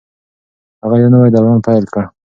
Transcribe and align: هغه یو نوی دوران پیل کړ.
هغه 0.83 0.95
یو 1.01 1.09
نوی 1.13 1.29
دوران 1.35 1.57
پیل 1.65 1.83
کړ. 1.93 2.03